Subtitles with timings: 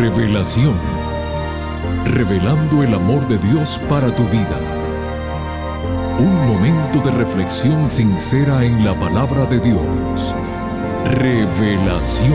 [0.00, 0.72] Revelación.
[2.06, 4.58] Revelando el amor de Dios para tu vida.
[6.18, 10.34] Un momento de reflexión sincera en la palabra de Dios.
[11.04, 12.32] Revelación.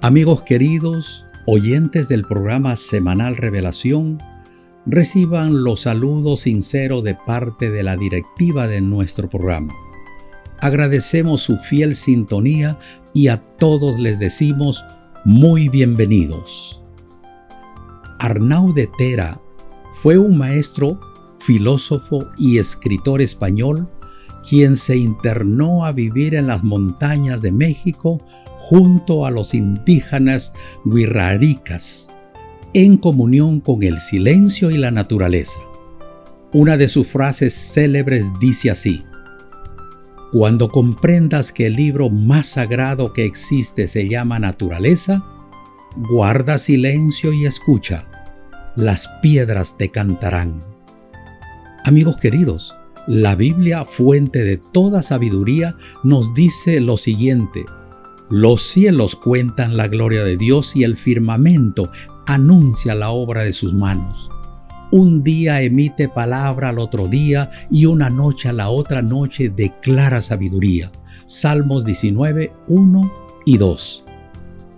[0.00, 4.18] Amigos queridos, oyentes del programa semanal Revelación,
[4.88, 9.74] reciban los saludos sinceros de parte de la directiva de nuestro programa.
[10.60, 12.78] Agradecemos su fiel sintonía
[13.12, 14.82] y a todos les decimos
[15.26, 16.82] muy bienvenidos.
[18.18, 19.38] Arnau de Tera
[19.90, 20.98] fue un maestro,
[21.38, 23.88] filósofo y escritor español
[24.48, 28.24] quien se internó a vivir en las montañas de México
[28.56, 30.54] junto a los indígenas
[30.86, 32.08] huirraricas,
[32.74, 35.60] en comunión con el silencio y la naturaleza.
[36.52, 39.04] Una de sus frases célebres dice así,
[40.32, 45.24] Cuando comprendas que el libro más sagrado que existe se llama naturaleza,
[45.96, 48.06] guarda silencio y escucha,
[48.76, 50.62] las piedras te cantarán.
[51.84, 52.74] Amigos queridos,
[53.06, 57.64] la Biblia, fuente de toda sabiduría, nos dice lo siguiente.
[58.28, 61.90] Los cielos cuentan la gloria de Dios y el firmamento
[62.28, 64.30] anuncia la obra de sus manos.
[64.92, 70.20] Un día emite palabra al otro día y una noche a la otra noche declara
[70.20, 70.92] sabiduría.
[71.24, 73.12] Salmos 19, 1
[73.46, 74.04] y 2.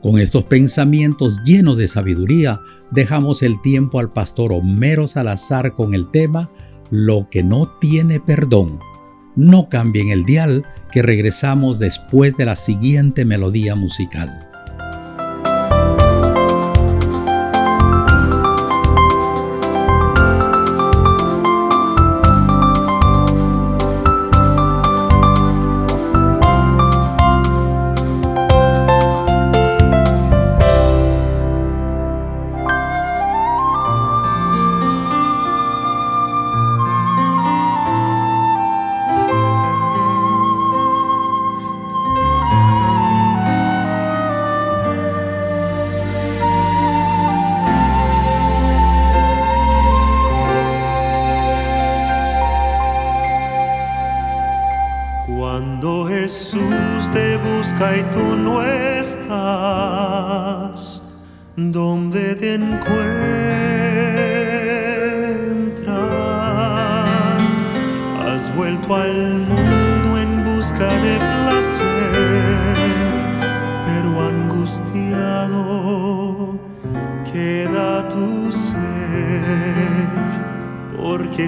[0.01, 2.61] Con estos pensamientos llenos de sabiduría,
[2.93, 6.51] dejamos el tiempo al pastor Homero Salazar con el tema
[6.91, 8.79] lo que no tiene perdón.
[9.35, 14.50] No cambien el dial que regresamos después de la siguiente melodía musical.
[56.21, 59.33] Jesús te busca y tú no estás
[61.57, 62.91] donde te encuentras.
[68.27, 71.40] Has vuelto al mundo en busca de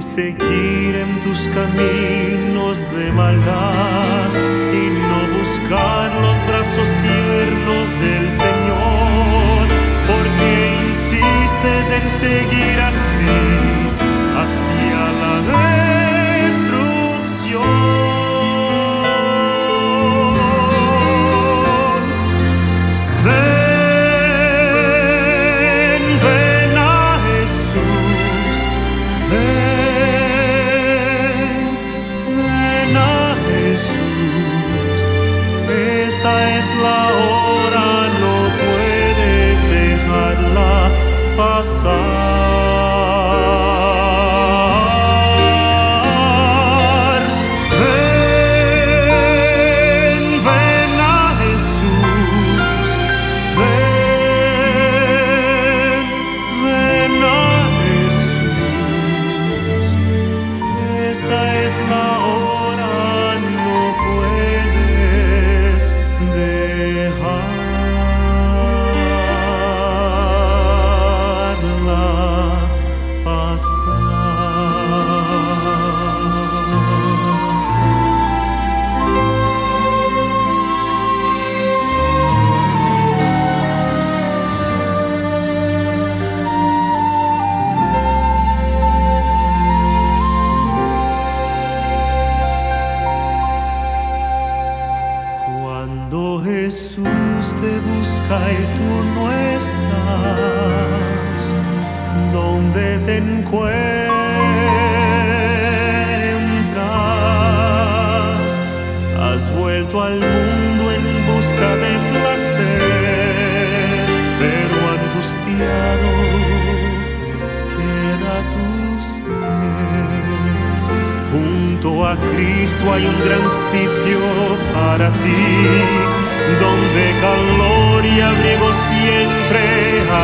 [0.00, 4.30] seguir en tus caminos de maldad
[4.72, 9.68] y no buscar los brazos tiernos del Señor,
[10.08, 13.38] porque insistes en seguir así
[14.34, 15.91] hacia la queda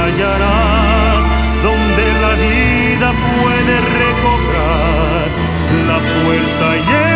[0.09, 1.25] hallarás,
[1.63, 5.29] donde la vida puede recobrar
[5.87, 7.08] la fuerza y el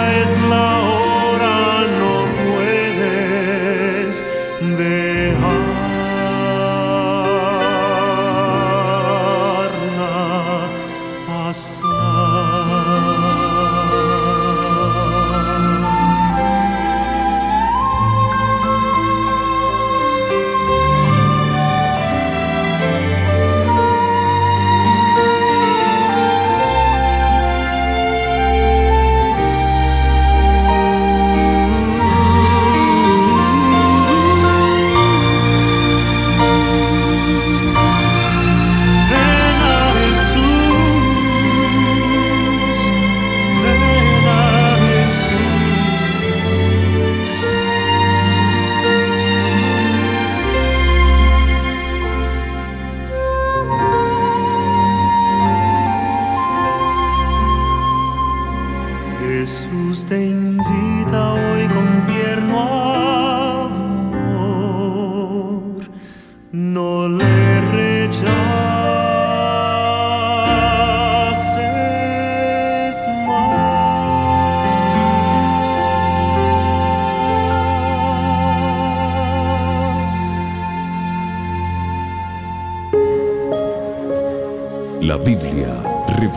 [0.00, 0.79] La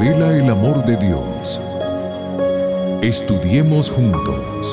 [0.03, 1.61] revela el amor de Dios.
[3.01, 4.69] Estudiemos juntos.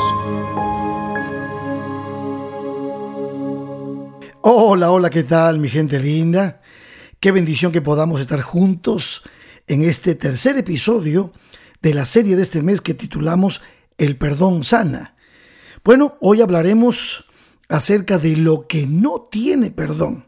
[4.40, 6.60] Hola, hola, ¿qué tal mi gente linda?
[7.20, 9.22] Qué bendición que podamos estar juntos
[9.68, 11.32] en este tercer episodio
[11.80, 13.62] de la serie de este mes que titulamos
[13.98, 15.14] El perdón sana.
[15.84, 17.30] Bueno, hoy hablaremos
[17.68, 20.24] acerca de lo que no tiene perdón.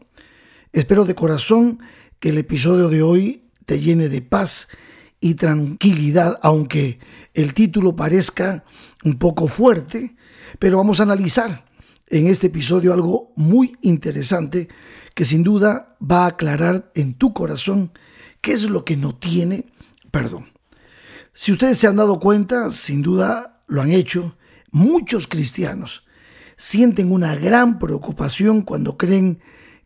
[0.71, 1.79] Espero de corazón
[2.21, 4.69] que el episodio de hoy te llene de paz
[5.23, 6.99] y tranquilidad, aunque
[7.33, 8.65] el título parezca
[9.05, 10.17] un poco fuerte,
[10.59, 11.65] pero vamos a analizar
[12.07, 14.67] en este episodio algo muy interesante
[15.15, 17.93] que sin duda va a aclarar en tu corazón
[18.41, 19.65] qué es lo que no tiene
[20.11, 20.51] perdón.
[21.33, 24.37] Si ustedes se han dado cuenta, sin duda lo han hecho,
[24.71, 26.05] muchos cristianos
[26.57, 29.39] sienten una gran preocupación cuando creen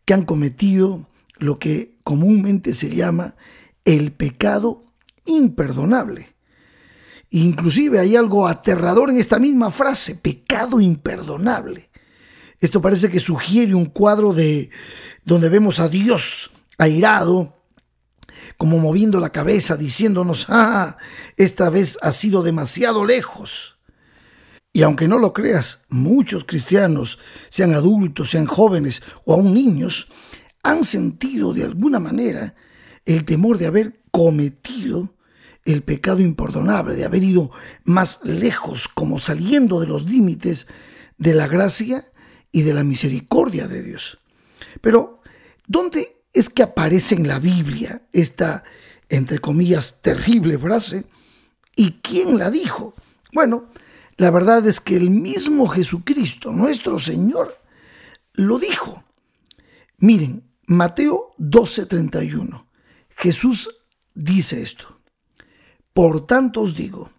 [0.04, 1.08] que han cometido
[1.38, 3.36] lo que comúnmente se llama
[3.84, 4.87] el pecado
[5.28, 6.34] imperdonable.
[7.30, 11.90] Inclusive hay algo aterrador en esta misma frase, pecado imperdonable.
[12.58, 14.70] Esto parece que sugiere un cuadro de
[15.24, 17.54] donde vemos a Dios airado,
[18.56, 20.96] como moviendo la cabeza, diciéndonos, ah,
[21.36, 23.78] esta vez ha sido demasiado lejos.
[24.72, 27.18] Y aunque no lo creas, muchos cristianos,
[27.48, 30.08] sean adultos, sean jóvenes o aún niños,
[30.62, 32.54] han sentido de alguna manera
[33.04, 35.14] el temor de haber cometido
[35.72, 37.50] el pecado imperdonable, de haber ido
[37.84, 40.66] más lejos, como saliendo de los límites
[41.18, 42.10] de la gracia
[42.52, 44.18] y de la misericordia de Dios.
[44.80, 45.20] Pero,
[45.66, 48.64] ¿dónde es que aparece en la Biblia esta,
[49.08, 51.04] entre comillas, terrible frase?
[51.76, 52.94] ¿Y quién la dijo?
[53.32, 53.70] Bueno,
[54.16, 57.58] la verdad es que el mismo Jesucristo, nuestro Señor,
[58.32, 59.04] lo dijo.
[59.98, 62.66] Miren, Mateo 12:31.
[63.16, 63.70] Jesús
[64.14, 64.97] dice esto.
[65.98, 67.10] Por tanto os digo,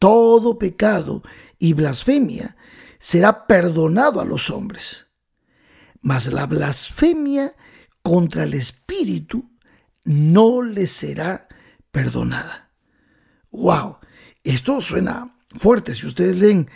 [0.00, 1.22] todo pecado
[1.56, 2.56] y blasfemia
[2.98, 5.06] será perdonado a los hombres,
[6.00, 7.54] mas la blasfemia
[8.02, 9.52] contra el Espíritu
[10.02, 11.46] no le será
[11.92, 12.72] perdonada.
[13.52, 13.98] ¡Wow!
[14.42, 15.94] Esto suena fuerte.
[15.94, 16.68] Si ustedes leen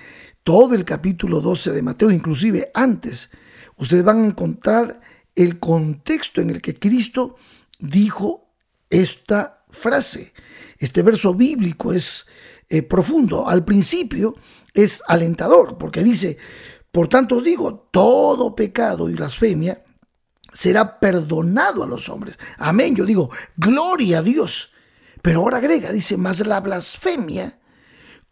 [0.44, 3.30] todo el capítulo 12 de Mateo, inclusive antes,
[3.78, 5.00] ustedes van a encontrar
[5.34, 7.34] el contexto en el que Cristo
[7.80, 8.54] dijo
[8.90, 10.32] esta frase.
[10.78, 12.26] Este verso bíblico es
[12.68, 13.48] eh, profundo.
[13.48, 14.36] Al principio
[14.72, 16.38] es alentador porque dice,
[16.90, 19.84] por tanto os digo, todo pecado y blasfemia
[20.52, 22.38] será perdonado a los hombres.
[22.58, 22.94] Amén.
[22.94, 24.72] Yo digo, gloria a Dios.
[25.22, 27.58] Pero ahora agrega, dice, más la blasfemia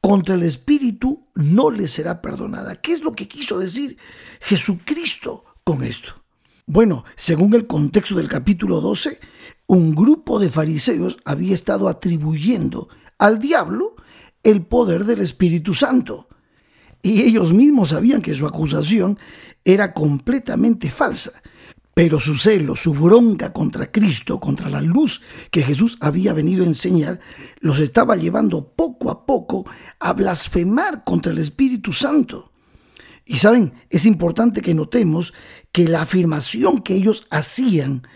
[0.01, 2.81] contra el Espíritu no le será perdonada.
[2.81, 3.97] ¿Qué es lo que quiso decir
[4.41, 6.22] Jesucristo con esto?
[6.67, 9.19] Bueno, según el contexto del capítulo 12,
[9.67, 12.89] un grupo de fariseos había estado atribuyendo
[13.19, 13.97] al diablo
[14.45, 16.29] el poder del Espíritu Santo.
[17.03, 19.19] Y ellos mismos sabían que su acusación
[19.65, 21.33] era completamente falsa.
[21.95, 26.69] Pero su celo, su bronca contra Cristo, contra la luz que Jesús había venido a
[26.69, 27.19] enseñar,
[27.59, 29.67] los estaba llevando poco a poco
[29.99, 32.52] a blasfemar contra el Espíritu Santo.
[33.25, 35.33] Y saben, es importante que notemos
[35.71, 38.07] que la afirmación que ellos hacían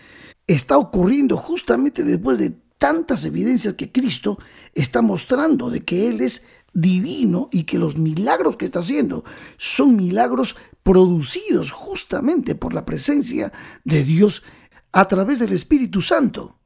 [0.47, 4.37] está ocurriendo justamente después de tantas evidencias que Cristo
[4.73, 9.23] está mostrando de que Él es divino y que los milagros que está haciendo
[9.57, 13.51] son milagros producidos justamente por la presencia
[13.83, 14.43] de Dios
[14.91, 16.59] a través del Espíritu Santo.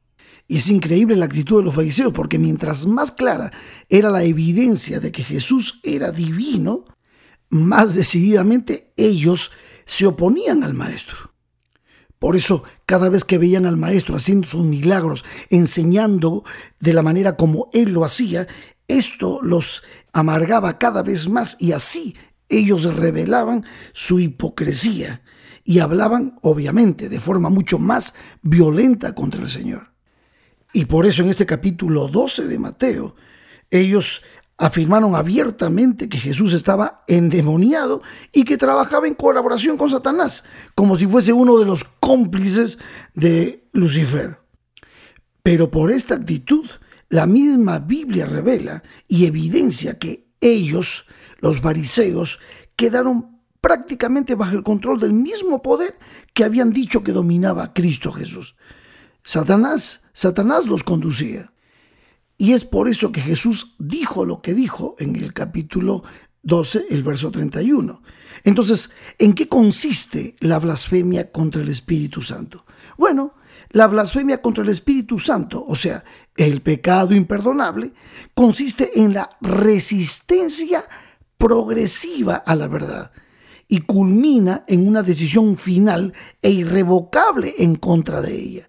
[0.48, 3.52] Y es increíble la actitud de los fariseos porque mientras más clara
[3.88, 6.84] era la evidencia de que Jesús era divino,
[7.52, 9.52] más decididamente ellos
[9.84, 11.32] se oponían al maestro.
[12.18, 16.44] Por eso, cada vez que veían al maestro haciendo sus milagros, enseñando
[16.80, 18.46] de la manera como él lo hacía,
[18.88, 19.82] esto los
[20.14, 22.16] amargaba cada vez más y así
[22.48, 25.22] ellos revelaban su hipocresía
[25.62, 29.92] y hablaban, obviamente, de forma mucho más violenta contra el Señor.
[30.72, 33.14] Y por eso en este capítulo 12 de Mateo,
[33.70, 34.22] ellos
[34.62, 38.00] afirmaron abiertamente que Jesús estaba endemoniado
[38.32, 40.44] y que trabajaba en colaboración con Satanás,
[40.76, 42.78] como si fuese uno de los cómplices
[43.12, 44.38] de Lucifer.
[45.42, 46.64] Pero por esta actitud,
[47.08, 51.06] la misma Biblia revela y evidencia que ellos,
[51.40, 52.38] los fariseos,
[52.76, 55.98] quedaron prácticamente bajo el control del mismo poder
[56.34, 58.54] que habían dicho que dominaba Cristo Jesús.
[59.24, 61.51] Satanás, Satanás los conducía.
[62.42, 66.02] Y es por eso que Jesús dijo lo que dijo en el capítulo
[66.42, 68.02] 12, el verso 31.
[68.42, 72.66] Entonces, ¿en qué consiste la blasfemia contra el Espíritu Santo?
[72.98, 73.34] Bueno,
[73.70, 76.02] la blasfemia contra el Espíritu Santo, o sea,
[76.36, 77.92] el pecado imperdonable,
[78.34, 80.82] consiste en la resistencia
[81.38, 83.12] progresiva a la verdad
[83.68, 88.66] y culmina en una decisión final e irrevocable en contra de ella.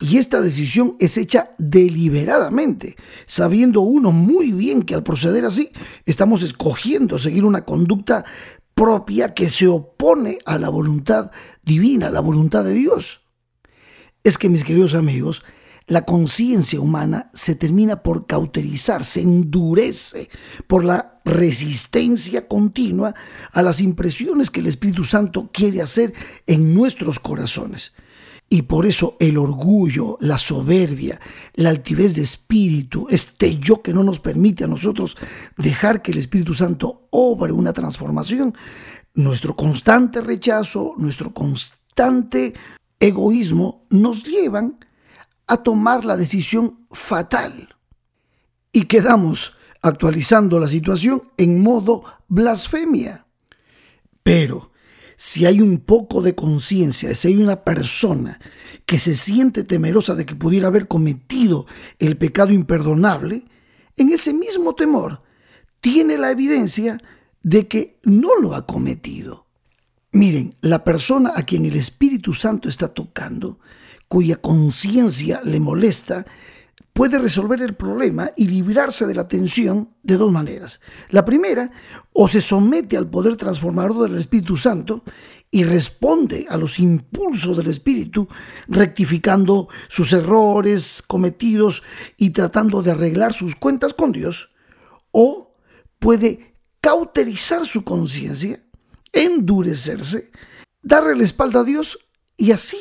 [0.00, 5.70] Y esta decisión es hecha deliberadamente, sabiendo uno muy bien que al proceder así
[6.06, 8.24] estamos escogiendo seguir una conducta
[8.74, 11.30] propia que se opone a la voluntad
[11.62, 13.20] divina, a la voluntad de Dios
[14.24, 15.42] es que, mis queridos amigos,
[15.86, 20.30] la conciencia humana se termina por cauterizar, se endurece
[20.66, 23.14] por la resistencia continua
[23.52, 26.12] a las impresiones que el Espíritu Santo quiere hacer
[26.46, 27.92] en nuestros corazones.
[28.52, 31.20] Y por eso el orgullo, la soberbia,
[31.54, 35.16] la altivez de espíritu, este yo que no nos permite a nosotros
[35.56, 38.52] dejar que el Espíritu Santo obre una transformación,
[39.14, 42.54] nuestro constante rechazo, nuestro constante
[42.98, 44.84] egoísmo nos llevan
[45.46, 47.76] a tomar la decisión fatal.
[48.72, 53.26] Y quedamos actualizando la situación en modo blasfemia.
[54.24, 54.69] Pero
[55.22, 58.40] si hay un poco de conciencia, si hay una persona
[58.86, 61.66] que se siente temerosa de que pudiera haber cometido
[61.98, 63.44] el pecado imperdonable,
[63.98, 65.20] en ese mismo temor
[65.82, 67.02] tiene la evidencia
[67.42, 69.46] de que no lo ha cometido.
[70.10, 73.60] Miren, la persona a quien el Espíritu Santo está tocando,
[74.08, 76.24] cuya conciencia le molesta,
[77.00, 80.82] puede resolver el problema y librarse de la tensión de dos maneras.
[81.08, 81.70] La primera,
[82.12, 85.02] o se somete al poder transformador del Espíritu Santo
[85.50, 88.28] y responde a los impulsos del Espíritu,
[88.68, 91.82] rectificando sus errores cometidos
[92.18, 94.50] y tratando de arreglar sus cuentas con Dios,
[95.10, 95.56] o
[95.98, 98.62] puede cauterizar su conciencia
[99.14, 100.30] endurecerse,
[100.82, 101.98] darle la espalda a Dios
[102.36, 102.76] y así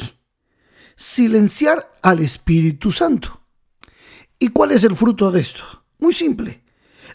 [0.98, 3.39] silenciar al Espíritu Santo.
[4.40, 5.64] ¿Y cuál es el fruto de esto?
[6.00, 6.64] Muy simple.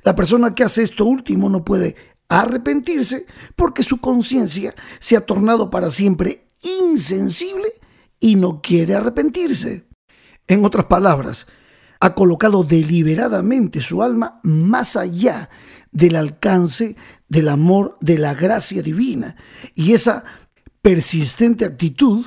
[0.03, 1.97] La persona que hace esto último no puede
[2.29, 3.27] arrepentirse
[3.57, 6.47] porque su conciencia se ha tornado para siempre
[6.83, 7.69] insensible
[8.21, 9.87] y no quiere arrepentirse.
[10.47, 11.47] En otras palabras,
[12.01, 15.49] ha colocado deliberadamente su alma más allá
[15.91, 16.97] del alcance
[17.29, 19.37] del amor de la gracia divina.
[19.75, 20.25] Y esa
[20.83, 22.27] persistente actitud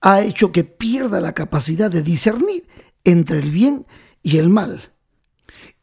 [0.00, 2.66] ha hecho que pierda la capacidad de discernir
[3.04, 3.96] entre el bien y
[4.38, 4.92] el mal.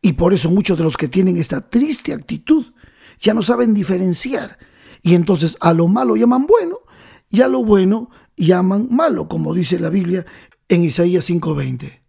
[0.01, 2.73] Y por eso muchos de los que tienen esta triste actitud
[3.21, 4.57] ya no saben diferenciar.
[5.01, 6.79] Y entonces a lo malo llaman bueno
[7.29, 10.25] y a lo bueno llaman malo, como dice la Biblia
[10.67, 12.01] en Isaías 5:20.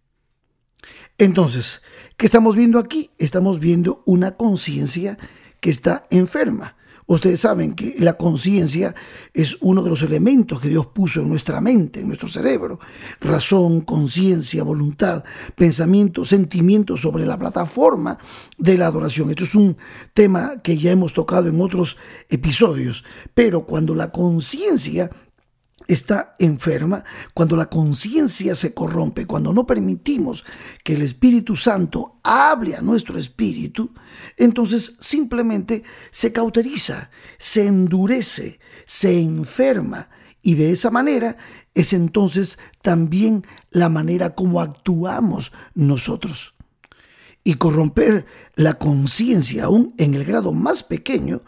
[1.17, 1.81] Entonces,
[2.17, 3.11] ¿qué estamos viendo aquí?
[3.17, 5.17] Estamos viendo una conciencia
[5.61, 6.75] que está enferma.
[7.07, 8.95] Ustedes saben que la conciencia
[9.31, 12.79] es uno de los elementos que Dios puso en nuestra mente, en nuestro cerebro.
[13.21, 15.23] Razón, conciencia, voluntad,
[15.55, 18.17] pensamiento, sentimiento sobre la plataforma
[18.57, 19.29] de la adoración.
[19.29, 19.77] Esto es un
[20.15, 21.95] tema que ya hemos tocado en otros
[22.29, 23.03] episodios.
[23.35, 25.11] Pero cuando la conciencia
[25.87, 30.43] está enferma, cuando la conciencia se corrompe, cuando no permitimos
[30.83, 33.93] que el Espíritu Santo hable a nuestro espíritu,
[34.37, 40.09] entonces simplemente se cauteriza, se endurece, se enferma
[40.41, 41.37] y de esa manera
[41.73, 46.53] es entonces también la manera como actuamos nosotros.
[47.43, 48.25] Y corromper
[48.55, 51.41] la conciencia aún en el grado más pequeño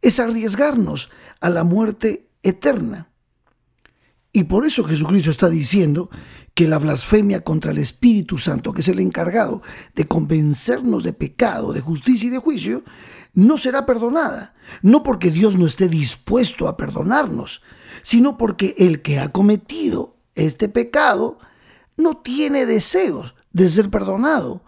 [0.00, 1.10] es arriesgarnos
[1.40, 3.13] a la muerte eterna.
[4.36, 6.10] Y por eso Jesucristo está diciendo
[6.54, 9.62] que la blasfemia contra el Espíritu Santo, que es el encargado
[9.94, 12.82] de convencernos de pecado, de justicia y de juicio,
[13.32, 14.52] no será perdonada.
[14.82, 17.62] No porque Dios no esté dispuesto a perdonarnos,
[18.02, 21.38] sino porque el que ha cometido este pecado
[21.96, 24.64] no tiene deseos de ser perdonado.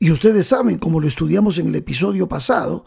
[0.00, 2.84] Y ustedes saben, como lo estudiamos en el episodio pasado,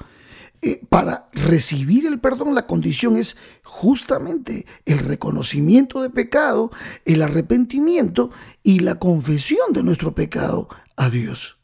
[0.61, 6.71] eh, para recibir el perdón la condición es justamente el reconocimiento de pecado,
[7.05, 8.31] el arrepentimiento
[8.63, 11.57] y la confesión de nuestro pecado a Dios.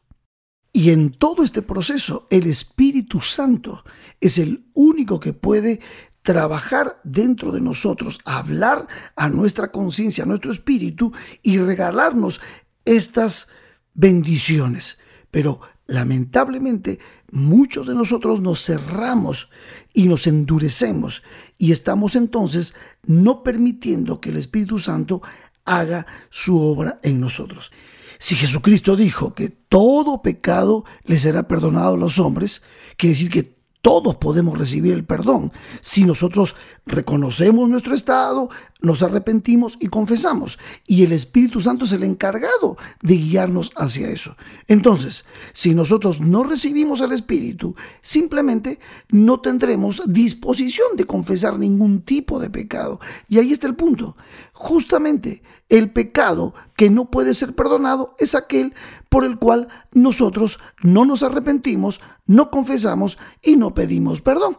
[0.73, 3.83] Y en todo este proceso el Espíritu Santo
[4.19, 5.81] es el único que puede
[6.21, 12.39] trabajar dentro de nosotros, hablar a nuestra conciencia, a nuestro espíritu y regalarnos
[12.85, 13.49] estas
[13.93, 14.99] bendiciones.
[15.31, 16.99] Pero lamentablemente
[17.31, 19.49] muchos de nosotros nos cerramos
[19.93, 21.23] y nos endurecemos
[21.57, 25.21] y estamos entonces no permitiendo que el Espíritu Santo
[25.65, 27.71] haga su obra en nosotros.
[28.19, 32.61] Si Jesucristo dijo que todo pecado le será perdonado a los hombres,
[32.97, 38.49] quiere decir que todos podemos recibir el perdón si nosotros reconocemos nuestro estado,
[38.81, 40.59] nos arrepentimos y confesamos.
[40.85, 44.35] Y el Espíritu Santo es el encargado de guiarnos hacia eso.
[44.67, 52.39] Entonces, si nosotros no recibimos al Espíritu, simplemente no tendremos disposición de confesar ningún tipo
[52.39, 52.99] de pecado.
[53.27, 54.17] Y ahí está el punto.
[54.53, 58.73] Justamente el pecado que no puede ser perdonado es aquel
[59.09, 64.57] por el cual nosotros no nos arrepentimos, no confesamos y no pedimos perdón.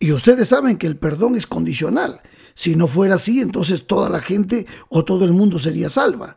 [0.00, 2.20] Y ustedes saben que el perdón es condicional.
[2.58, 6.36] Si no fuera así, entonces toda la gente o todo el mundo sería salva.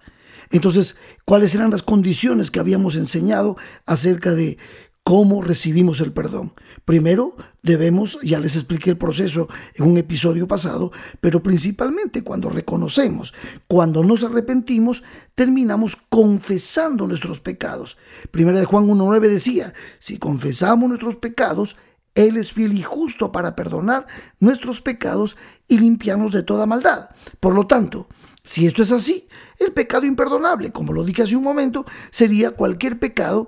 [0.52, 3.58] Entonces, ¿cuáles eran las condiciones que habíamos enseñado
[3.88, 4.60] acerca de
[5.02, 6.54] cómo recibimos el perdón?
[6.86, 13.34] Primero, debemos, ya les expliqué el proceso en un episodio pasado, pero principalmente cuando reconocemos,
[13.68, 15.02] cuando nos arrepentimos,
[15.34, 17.98] terminamos confesando nuestros pecados.
[18.30, 21.78] Primera de Juan 1.9 decía, si confesamos nuestros pecados,
[22.16, 24.06] él es fiel y justo para perdonar
[24.40, 27.10] nuestros pecados y limpiarnos de toda maldad.
[27.40, 28.08] Por lo tanto,
[28.44, 29.28] si esto es así,
[29.60, 33.48] el pecado imperdonable, como lo dije hace un momento, sería cualquier pecado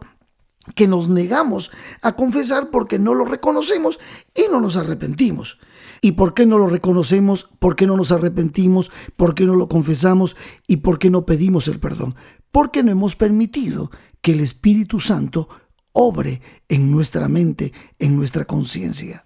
[0.76, 1.71] que nos negamos
[2.02, 3.99] a confesar porque no lo reconocemos
[4.34, 5.58] y no nos arrepentimos.
[6.02, 7.49] ¿Y por qué no lo reconocemos?
[7.60, 8.91] ¿Por qué no nos arrepentimos?
[9.15, 10.36] ¿Por qué no lo confesamos?
[10.67, 12.15] ¿Y por qué no pedimos el perdón?
[12.52, 13.89] Porque no hemos permitido
[14.21, 15.49] que el Espíritu Santo
[15.93, 19.25] obre en nuestra mente, en nuestra conciencia.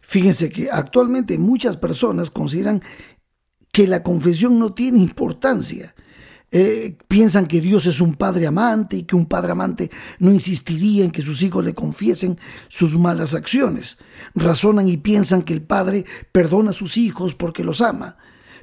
[0.00, 2.82] Fíjense que actualmente muchas personas consideran
[3.72, 5.94] que la confesión no tiene importancia.
[6.52, 11.04] Eh, piensan que Dios es un padre amante y que un padre amante no insistiría
[11.04, 13.98] en que sus hijos le confiesen sus malas acciones.
[14.34, 18.16] Razonan y piensan que el padre perdona a sus hijos porque los ama.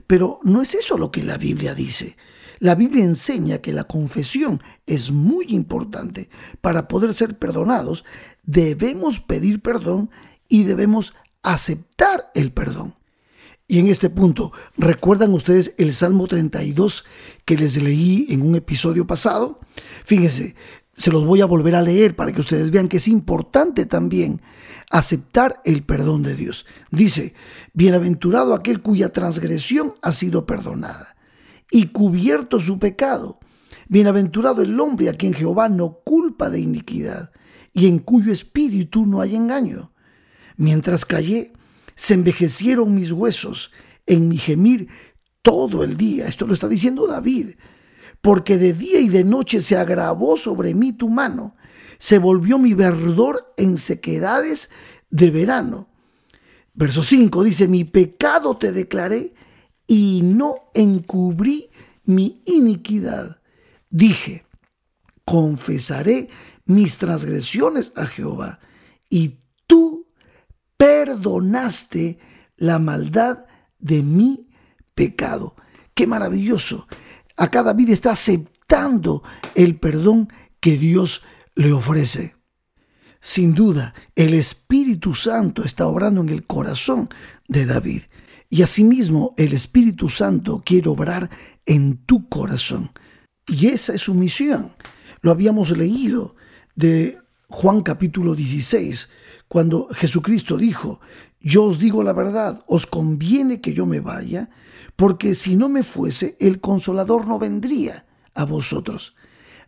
[0.06, 2.18] Pero no es eso lo que la Biblia dice.
[2.60, 6.30] La Biblia enseña que la confesión es muy importante.
[6.62, 8.04] Para poder ser perdonados,
[8.44, 10.10] debemos pedir perdón
[10.48, 12.96] y debemos aceptar el perdón.
[13.68, 17.04] Y en este punto, ¿recuerdan ustedes el Salmo 32
[17.44, 19.60] que les leí en un episodio pasado?
[20.06, 20.56] Fíjense,
[20.96, 24.42] se los voy a volver a leer para que ustedes vean que es importante también
[24.90, 26.66] aceptar el perdón de Dios.
[26.92, 27.34] Dice,
[27.74, 31.17] bienaventurado aquel cuya transgresión ha sido perdonada
[31.72, 33.40] y cubierto su pecado.
[33.90, 37.32] Bienaventurado el hombre a quien Jehová no culpa de iniquidad
[37.74, 39.94] y en cuyo espíritu no hay engaño.
[40.58, 41.54] Mientras callé,
[41.96, 43.72] se envejecieron mis huesos
[44.06, 44.88] en mi gemir
[45.42, 46.28] todo el día.
[46.28, 47.52] Esto lo está diciendo David
[48.22, 51.56] porque de día y de noche se agravó sobre mí tu mano,
[51.98, 54.70] se volvió mi verdor en sequedades
[55.10, 55.90] de verano.
[56.74, 59.34] Verso 5 dice, mi pecado te declaré
[59.88, 61.70] y no encubrí
[62.04, 63.42] mi iniquidad.
[63.90, 64.46] Dije,
[65.26, 66.30] confesaré
[66.66, 68.60] mis transgresiones a Jehová
[69.10, 70.08] y tú
[70.76, 72.20] perdonaste
[72.58, 73.46] la maldad
[73.80, 74.50] de mi
[74.94, 75.56] pecado.
[75.94, 76.88] Qué maravilloso.
[77.38, 79.24] Acá David está aceptando
[79.56, 80.28] el perdón
[80.60, 81.24] que Dios
[81.56, 82.36] le ofrece.
[83.20, 87.10] Sin duda, el Espíritu Santo está obrando en el corazón
[87.48, 88.04] de David.
[88.50, 91.30] Y asimismo, el Espíritu Santo quiere obrar
[91.66, 92.92] en tu corazón.
[93.46, 94.74] Y esa es su misión.
[95.22, 96.36] Lo habíamos leído
[96.76, 97.18] de
[97.50, 99.10] Juan capítulo 16,
[99.48, 101.00] cuando Jesucristo dijo,
[101.40, 104.50] yo os digo la verdad, os conviene que yo me vaya,
[104.96, 109.16] porque si no me fuese, el consolador no vendría a vosotros.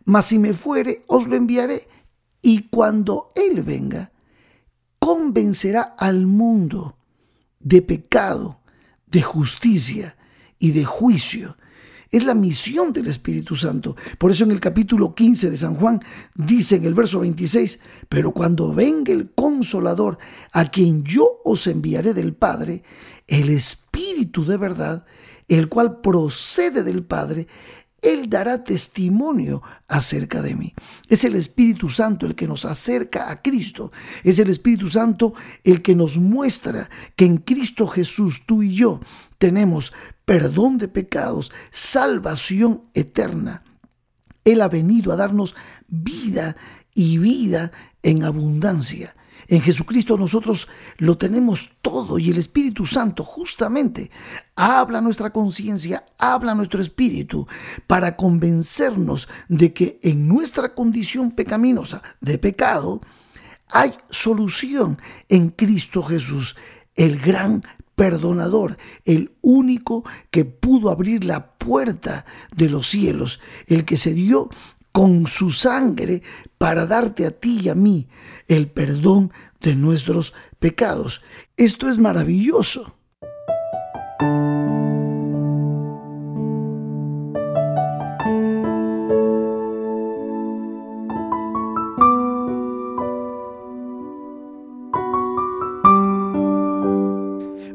[0.04, 1.86] Mas si me fuere, os lo enviaré,
[2.42, 4.12] y cuando Él venga,
[4.98, 6.96] convencerá al mundo
[7.58, 8.59] de pecado,
[9.10, 10.16] de justicia
[10.58, 11.56] y de juicio.
[12.10, 13.94] Es la misión del Espíritu Santo.
[14.18, 16.00] Por eso en el capítulo 15 de San Juan
[16.34, 20.18] dice en el verso 26, pero cuando venga el consolador
[20.52, 22.82] a quien yo os enviaré del Padre,
[23.28, 25.06] el Espíritu de verdad,
[25.46, 27.46] el cual procede del Padre,
[28.02, 30.74] él dará testimonio acerca de mí.
[31.08, 33.92] Es el Espíritu Santo el que nos acerca a Cristo.
[34.24, 35.34] Es el Espíritu Santo
[35.64, 39.00] el que nos muestra que en Cristo Jesús tú y yo
[39.38, 39.92] tenemos
[40.24, 43.64] perdón de pecados, salvación eterna.
[44.44, 45.54] Él ha venido a darnos
[45.88, 46.56] vida
[46.94, 49.14] y vida en abundancia.
[49.48, 54.10] En Jesucristo nosotros lo tenemos todo y el Espíritu Santo justamente
[54.54, 57.46] habla nuestra conciencia, habla nuestro espíritu
[57.86, 63.00] para convencernos de que en nuestra condición pecaminosa de pecado
[63.70, 64.98] hay solución
[65.28, 66.56] en Cristo Jesús,
[66.96, 67.62] el gran
[67.94, 72.24] perdonador, el único que pudo abrir la puerta
[72.56, 74.48] de los cielos, el que se dio
[74.92, 76.22] con su sangre
[76.58, 78.08] para darte a ti y a mí
[78.48, 81.22] el perdón de nuestros pecados.
[81.56, 82.94] Esto es maravilloso.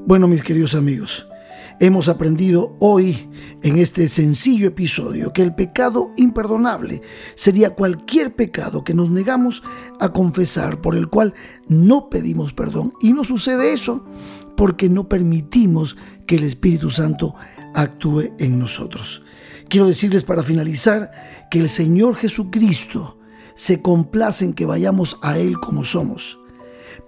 [0.08, 1.28] Bueno, mis queridos amigos,
[1.80, 3.30] Hemos aprendido hoy
[3.62, 7.02] en este sencillo episodio que el pecado imperdonable
[7.36, 9.62] sería cualquier pecado que nos negamos
[10.00, 11.34] a confesar por el cual
[11.68, 12.94] no pedimos perdón.
[13.02, 14.06] Y no sucede eso
[14.56, 17.36] porque no permitimos que el Espíritu Santo
[17.74, 19.24] actúe en nosotros.
[19.68, 21.12] Quiero decirles para finalizar
[21.52, 23.18] que el Señor Jesucristo
[23.54, 26.40] se complace en que vayamos a Él como somos,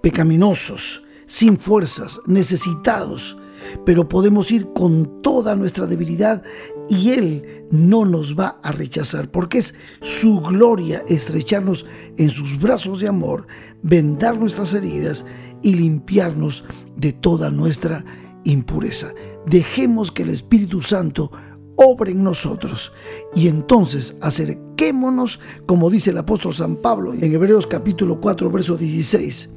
[0.02, 3.38] pecaminosos, sin fuerzas, necesitados,
[3.84, 6.42] pero podemos ir con toda nuestra debilidad
[6.88, 13.00] y Él no nos va a rechazar, porque es su gloria estrecharnos en sus brazos
[13.00, 13.46] de amor,
[13.82, 15.24] vendar nuestras heridas
[15.62, 16.64] y limpiarnos
[16.96, 18.04] de toda nuestra
[18.44, 19.12] impureza.
[19.46, 21.30] Dejemos que el Espíritu Santo
[21.76, 22.92] obre en nosotros
[23.34, 29.50] y entonces acerquémonos, como dice el apóstol San Pablo en Hebreos capítulo 4, verso 16.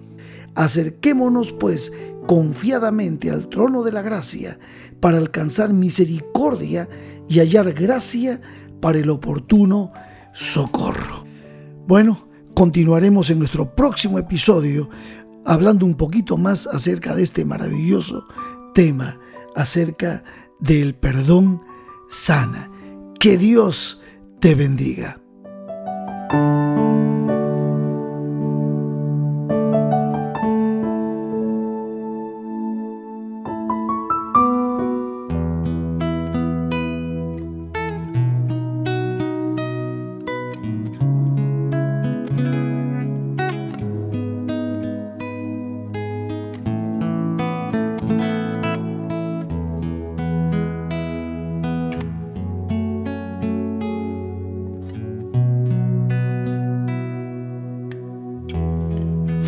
[0.54, 1.91] Acerquémonos pues
[2.27, 4.60] confiadamente al trono de la gracia
[4.99, 6.88] para alcanzar misericordia
[7.27, 8.41] y hallar gracia
[8.79, 9.91] para el oportuno
[10.34, 11.25] socorro.
[11.88, 14.89] Bueno, continuaremos en nuestro próximo episodio
[15.45, 18.27] hablando un poquito más acerca de este maravilloso
[18.73, 19.19] tema,
[19.55, 20.23] acerca
[20.60, 21.62] del perdón
[22.10, 22.69] sana.
[23.19, 24.01] Que Dios
[24.39, 25.21] te bendiga.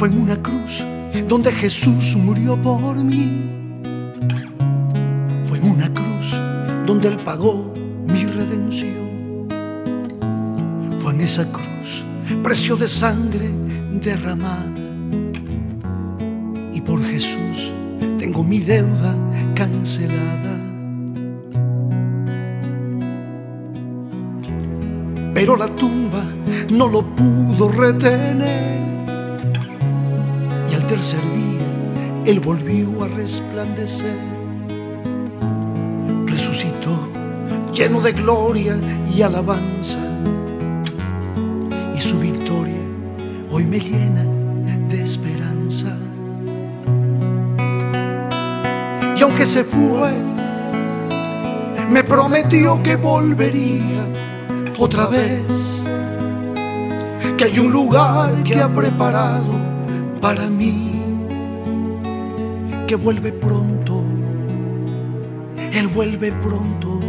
[0.04, 0.84] Fue en una cruz
[1.30, 3.42] donde Jesús murió por mí.
[5.46, 6.38] Fue en una cruz
[6.86, 9.48] donde Él pagó mi redención.
[11.00, 12.04] Fue en esa cruz
[12.44, 13.48] precio de sangre
[14.02, 14.74] derramada.
[16.74, 17.72] Y por Jesús
[18.20, 19.16] tengo mi deuda
[19.56, 20.20] cancelada.
[25.34, 26.26] pero la tumba
[26.70, 28.93] no lo pudo retener.
[30.94, 34.16] Tercer día él volvió a resplandecer.
[36.28, 37.10] Resucitó
[37.74, 38.80] lleno de gloria
[39.12, 39.98] y alabanza.
[41.96, 42.78] Y su victoria
[43.50, 44.24] hoy me llena
[44.88, 45.98] de esperanza.
[49.18, 50.12] Y aunque se fue,
[51.90, 54.08] me prometió que volvería
[54.78, 55.82] otra vez,
[57.36, 59.63] que hay un lugar que ha preparado
[60.24, 60.74] para mí,
[62.88, 64.02] que vuelve pronto,
[65.74, 67.02] Él vuelve pronto,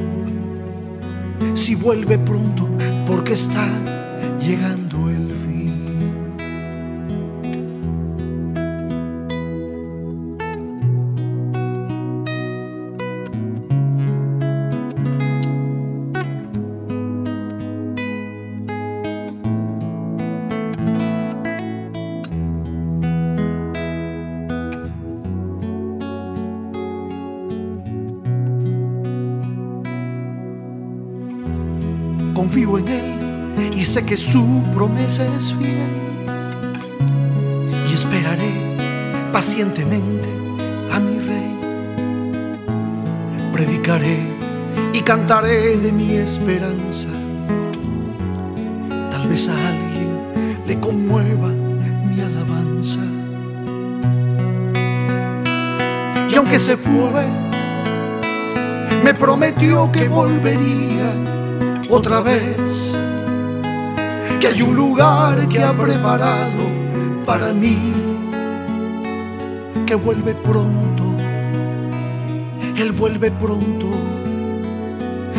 [1.55, 2.66] si vuelve pronto,
[3.07, 3.68] porque está
[4.40, 4.84] llegando
[33.94, 35.92] sé que su promesa es fiel.
[37.88, 38.52] Y esperaré
[39.33, 40.28] pacientemente
[40.92, 41.54] a mi Rey.
[43.52, 44.18] Predicaré
[44.92, 47.07] y cantaré de mi esperanza.
[49.12, 50.11] Tal vez a alguien
[50.66, 52.98] le conmueva mi alabanza.
[56.28, 57.26] Y aunque se fue,
[59.04, 61.12] me prometió que volvería
[61.88, 62.92] otra vez,
[64.44, 66.68] que hay un lugar que ha preparado
[67.24, 67.78] para mí,
[69.87, 71.02] que vuelve pronto,
[72.76, 73.87] Él vuelve pronto,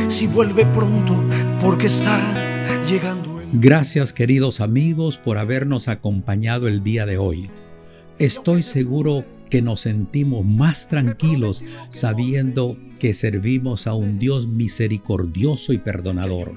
[0.08, 1.24] si vuelve pronto,
[1.62, 2.20] porque está
[2.90, 3.40] llegando.
[3.42, 3.50] El...
[3.54, 7.52] Gracias queridos amigos por habernos acompañado el día de hoy.
[8.18, 15.78] Estoy seguro que nos sentimos más tranquilos sabiendo que servimos a un Dios misericordioso y
[15.78, 16.56] perdonador.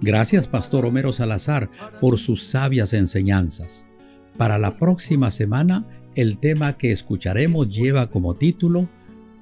[0.00, 3.86] Gracias, Pastor Homero Salazar, por sus sabias enseñanzas.
[4.36, 8.88] Para la próxima semana, el tema que escucharemos lleva como título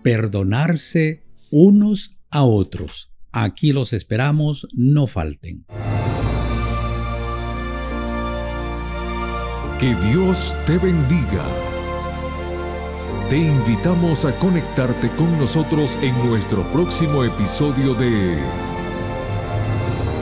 [0.03, 3.11] Perdonarse unos a otros.
[3.33, 5.65] Aquí los esperamos, no falten.
[9.79, 11.45] Que Dios te bendiga.
[13.29, 18.37] Te invitamos a conectarte con nosotros en nuestro próximo episodio de